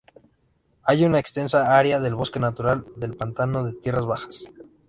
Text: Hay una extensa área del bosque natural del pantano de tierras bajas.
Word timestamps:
Hay 0.81 1.05
una 1.05 1.19
extensa 1.19 1.77
área 1.77 1.99
del 1.99 2.15
bosque 2.15 2.39
natural 2.39 2.87
del 2.95 3.15
pantano 3.15 3.63
de 3.63 3.73
tierras 3.73 4.07
bajas. 4.07 4.45